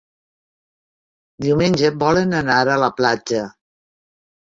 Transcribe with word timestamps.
Diumenge 1.47 1.93
volen 2.07 2.37
anar 2.43 2.59
a 2.75 2.81
la 2.89 2.93
platja. 3.03 3.47